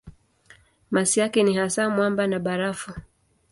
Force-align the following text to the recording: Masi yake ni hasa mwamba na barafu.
Masi 0.91 1.19
yake 1.19 1.43
ni 1.43 1.53
hasa 1.53 1.89
mwamba 1.89 2.27
na 2.27 2.39
barafu. 2.39 2.93